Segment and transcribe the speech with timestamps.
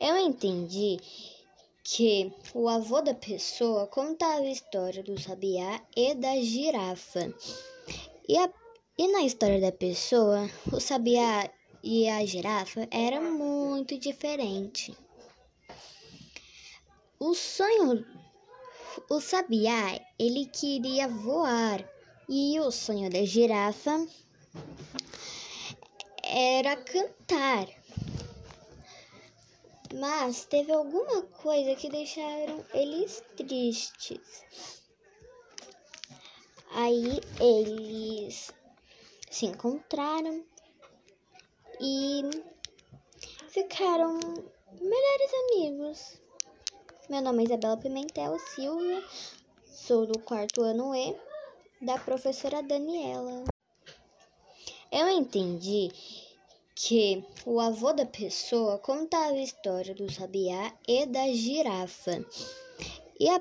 [0.00, 0.98] Eu entendi
[1.84, 7.30] que o avô da pessoa contava a história do sabiá e da girafa.
[8.26, 8.50] E, a,
[8.96, 11.50] e na história da pessoa, o sabiá
[11.84, 14.96] e a girafa eram muito diferentes.
[17.18, 18.02] O sonho,
[19.10, 21.86] o sabiá, ele queria voar
[22.26, 24.06] e o sonho da girafa
[26.24, 27.79] era cantar.
[29.94, 34.44] Mas teve alguma coisa que deixaram eles tristes.
[36.72, 38.52] Aí eles
[39.28, 40.44] se encontraram
[41.80, 42.22] e
[43.48, 44.20] ficaram
[44.80, 46.20] melhores amigos.
[47.08, 49.02] Meu nome é Isabela Pimentel Silva,
[49.66, 51.16] sou do quarto ano E,
[51.82, 53.42] da professora Daniela.
[54.92, 55.90] Eu entendi
[56.82, 62.24] que o avô da pessoa contava a história do sabiá e da girafa.
[63.18, 63.38] E, a,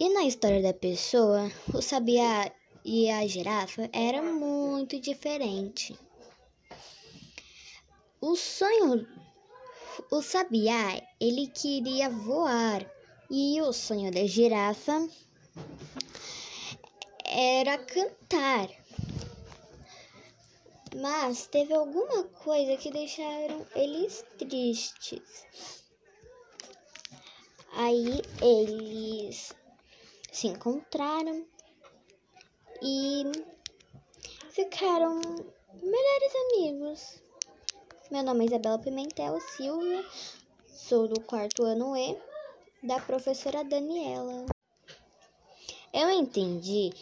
[0.00, 2.50] e na história da pessoa, o sabiá
[2.84, 5.96] e a girafa eram muito diferentes.
[8.20, 9.06] O sonho,
[10.10, 12.84] o sabiá, ele queria voar
[13.30, 15.08] e o sonho da girafa
[17.24, 18.68] era cantar.
[20.96, 25.82] Mas teve alguma coisa que deixaram eles tristes.
[27.72, 29.54] Aí eles
[30.32, 31.46] se encontraram
[32.82, 33.22] e
[34.50, 35.20] ficaram
[35.80, 37.22] melhores amigos.
[38.10, 40.04] Meu nome é Isabela Pimentel Silva,
[40.66, 42.18] sou do quarto ano E,
[42.82, 44.46] da professora Daniela.
[45.92, 46.92] Eu entendi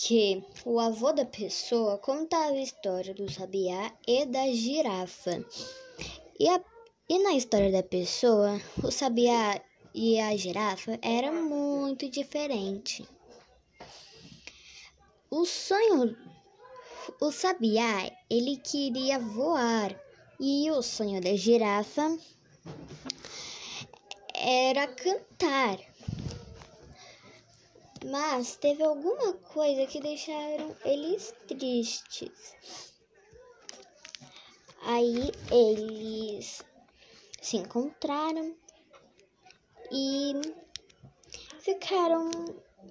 [0.00, 5.44] que o avô da pessoa contava a história do sabiá e da girafa.
[6.38, 6.60] E, a,
[7.08, 9.60] e na história da pessoa, o sabiá
[9.92, 13.04] e a girafa eram muito diferentes.
[15.28, 16.16] O sonho,
[17.20, 20.00] o sabiá, ele queria voar
[20.38, 22.16] e o sonho da girafa
[24.32, 25.97] era cantar.
[28.04, 32.92] Mas teve alguma coisa que deixaram eles tristes.
[34.82, 36.62] Aí eles
[37.42, 38.54] se encontraram
[39.90, 40.32] e
[41.60, 42.30] ficaram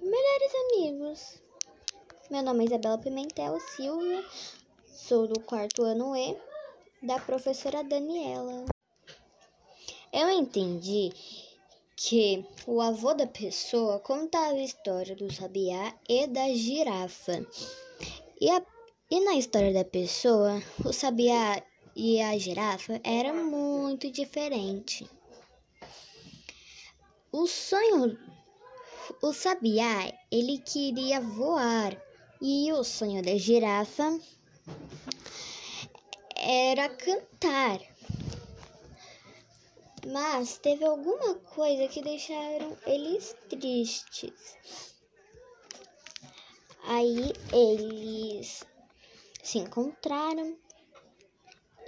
[0.00, 1.42] melhores amigos.
[2.30, 4.24] Meu nome é Isabela Pimentel Silva,
[4.86, 6.36] sou do quarto ano E,
[7.02, 8.66] da professora Daniela.
[10.12, 11.10] Eu entendi
[12.00, 17.44] que o avô da pessoa contava a história do sabiá e da girafa.
[18.40, 18.62] E, a,
[19.10, 21.60] e na história da pessoa, o sabiá
[21.96, 25.08] e a girafa eram muito diferentes.
[27.32, 28.16] O sonho,
[29.20, 32.00] o sabiá, ele queria voar
[32.40, 34.20] e o sonho da girafa
[36.36, 37.80] era cantar.
[40.06, 44.94] Mas teve alguma coisa que deixaram eles tristes.
[46.84, 48.64] Aí eles
[49.42, 50.56] se encontraram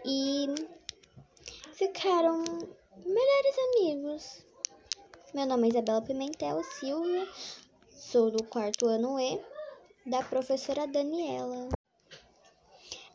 [0.05, 0.47] e
[1.73, 2.43] ficaram
[3.05, 4.47] melhores amigos.
[5.33, 7.29] Meu nome é Isabela Pimentel Silva,
[7.91, 9.41] sou do quarto ano E,
[10.07, 11.69] da professora Daniela.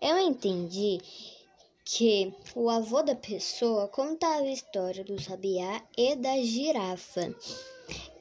[0.01, 0.99] Eu entendi
[1.85, 7.33] que o avô da pessoa contava a história do sabiá e da girafa.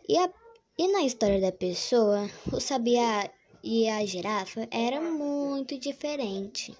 [0.06, 0.30] E, a,
[0.76, 3.30] e na história da pessoa, o sabiá
[3.62, 6.76] e a girafa eram muito diferentes.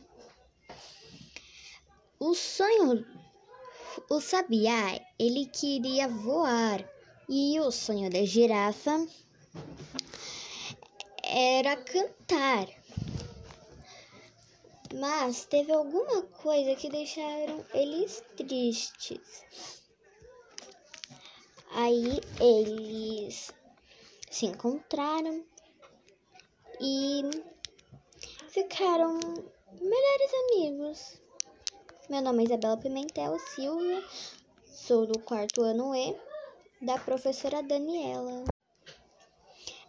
[2.21, 3.05] O sonho,
[4.11, 6.87] o sabiá, ele queria voar
[7.31, 9.07] e o sonho da girafa
[11.23, 12.84] era cantar.
[14.95, 19.83] Mas teve alguma coisa que deixaram eles tristes.
[21.73, 23.53] Aí eles
[24.31, 25.45] se encontraram
[26.81, 27.23] e
[28.49, 29.19] ficaram
[29.81, 31.21] melhores amigos.
[32.09, 34.05] Meu nome é Isabela Pimentel Silva,
[34.65, 36.17] sou do quarto ano E,
[36.81, 38.45] da professora Daniela.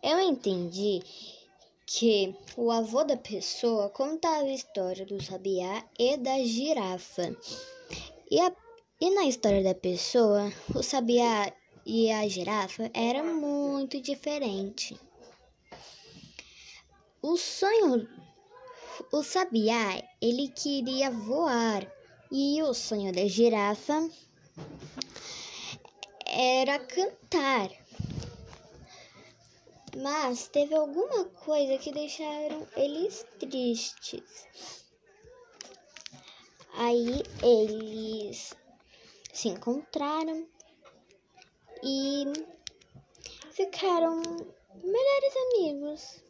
[0.02, 1.04] Eu entendi
[1.86, 7.36] que o avô da pessoa contava a história do sabiá e da girafa.
[8.30, 8.52] E, a,
[9.00, 11.54] e na história da pessoa, o sabiá
[11.86, 14.98] e a girafa eram muito diferentes.
[17.22, 18.08] O sonho,
[19.12, 21.86] o sabiá, ele queria voar
[22.32, 24.10] e o sonho da girafa
[26.26, 27.85] era cantar.
[29.96, 34.84] Mas teve alguma coisa que deixaram eles tristes.
[36.74, 38.54] Aí eles
[39.32, 40.46] se encontraram
[41.82, 42.26] e
[43.52, 44.22] ficaram
[44.84, 46.24] melhores amigos.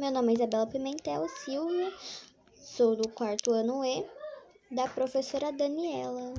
[0.00, 1.92] Meu nome é Isabela Pimentel Silva,
[2.56, 4.04] sou do quarto ano E,
[4.72, 6.30] da professora Daniela.